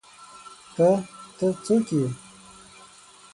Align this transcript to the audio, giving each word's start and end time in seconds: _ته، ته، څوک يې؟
_ته، 0.73 0.89
ته، 1.37 1.47
څوک 1.65 1.85
يې؟ 1.97 2.07